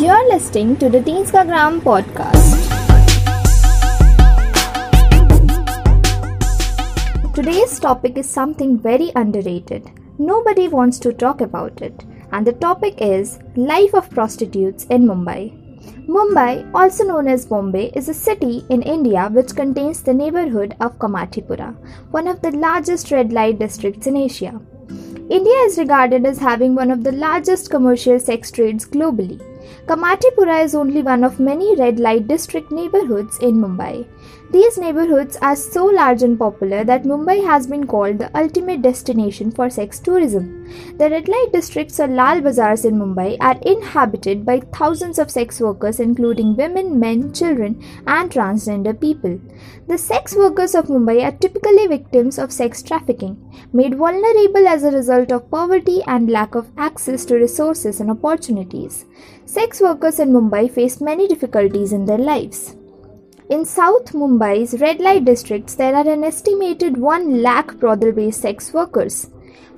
[0.00, 2.54] You're listening to the Teenskagram podcast.
[7.34, 9.90] Today's topic is something very underrated.
[10.18, 15.42] Nobody wants to talk about it, and the topic is life of prostitutes in Mumbai.
[16.06, 20.98] Mumbai, also known as Bombay, is a city in India which contains the neighborhood of
[20.98, 21.76] Kamathipura,
[22.10, 24.58] one of the largest red light districts in Asia.
[25.28, 29.38] India is regarded as having one of the largest commercial sex trades globally.
[29.86, 34.06] Kamathipura is only one of many red light district neighborhoods in Mumbai.
[34.52, 39.52] These neighborhoods are so large and popular that Mumbai has been called the ultimate destination
[39.52, 40.66] for sex tourism.
[40.98, 45.60] The red light districts or Lal Bazaars in Mumbai are inhabited by thousands of sex
[45.60, 49.38] workers, including women, men, children, and transgender people.
[49.86, 53.36] The sex workers of Mumbai are typically victims of sex trafficking,
[53.72, 59.04] made vulnerable as a result of poverty and lack of access to resources and opportunities.
[59.52, 62.76] Sex workers in Mumbai face many difficulties in their lives.
[63.48, 68.72] In South Mumbai's red light districts, there are an estimated 1 lakh brothel based sex
[68.72, 69.28] workers.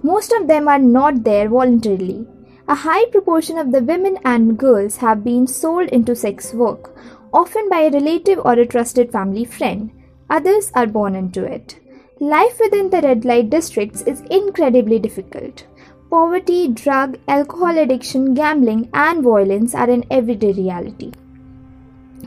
[0.02, 2.26] Most of them are not there voluntarily.
[2.68, 6.94] A high proportion of the women and girls have been sold into sex work,
[7.32, 9.90] often by a relative or a trusted family friend.
[10.28, 11.78] Others are born into it.
[12.20, 15.64] Life within the red light districts is incredibly difficult.
[16.12, 21.10] Poverty, drug, alcohol addiction, gambling, and violence are an everyday reality.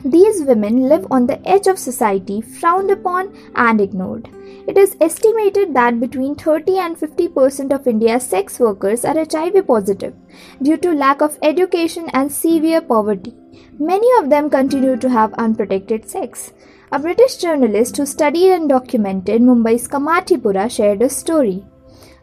[0.04, 4.28] These women live on the edge of society, frowned upon and ignored.
[4.66, 9.64] It is estimated that between 30 and 50 percent of India's sex workers are HIV
[9.68, 10.14] positive
[10.60, 13.36] due to lack of education and severe poverty.
[13.78, 16.52] Many of them continue to have unprotected sex.
[16.90, 21.64] A British journalist who studied and documented Mumbai's Kamathipura shared a story.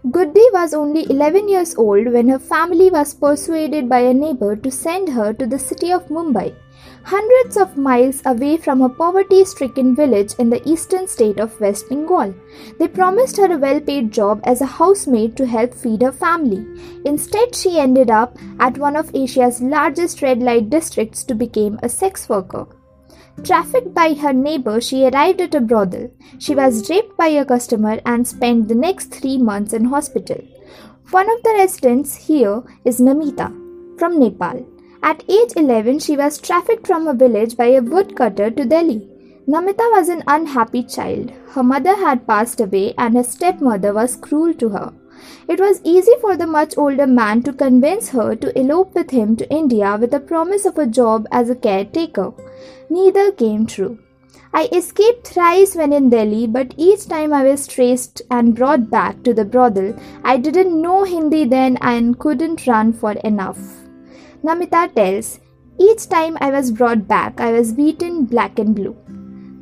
[0.05, 4.69] Guddi was only 11 years old when her family was persuaded by a neighbor to
[4.69, 6.53] send her to the city of Mumbai
[7.03, 11.89] hundreds of miles away from a poverty stricken village in the eastern state of West
[11.89, 12.33] Bengal.
[12.79, 16.65] They promised her a well paid job as a housemaid to help feed her family.
[17.05, 21.89] Instead, she ended up at one of Asia's largest red light districts to become a
[21.89, 22.67] sex worker.
[23.43, 26.11] Trafficked by her neighbor, she arrived at a brothel.
[26.39, 30.37] She was raped by a customer and spent the next three months in hospital.
[31.11, 33.49] One of the residents here is Namita
[33.99, 34.65] from Nepal.
[35.03, 39.07] At age 11, she was trafficked from a village by a woodcutter to Delhi.
[39.47, 41.31] Namita was an unhappy child.
[41.49, 44.93] Her mother had passed away and her stepmother was cruel to her.
[45.47, 49.35] It was easy for the much older man to convince her to elope with him
[49.35, 52.31] to India with a promise of a job as a caretaker.
[52.89, 53.99] Neither came true.
[54.53, 59.23] I escaped thrice when in Delhi, but each time I was traced and brought back
[59.23, 59.95] to the brothel.
[60.23, 63.57] I didn't know Hindi then and couldn't run for enough.
[64.43, 65.39] Namita tells,
[65.79, 68.95] each time I was brought back, I was beaten black and blue.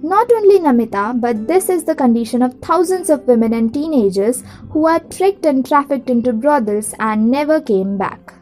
[0.04, 4.88] Not only Namita, but this is the condition of thousands of women and teenagers who
[4.88, 8.34] are tricked and trafficked into brothels and never came back.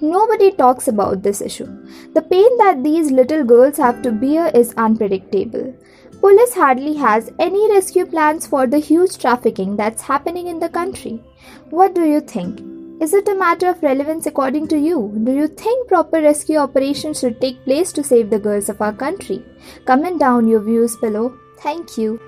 [0.00, 1.66] Nobody talks about this issue.
[2.14, 5.74] The pain that these little girls have to bear is unpredictable.
[6.20, 11.22] Police hardly has any rescue plans for the huge trafficking that's happening in the country.
[11.70, 12.60] What do you think?
[13.00, 15.12] Is it a matter of relevance according to you?
[15.24, 18.92] Do you think proper rescue operations should take place to save the girls of our
[18.92, 19.44] country?
[19.84, 21.38] Comment down your views below.
[21.60, 22.20] Thank you.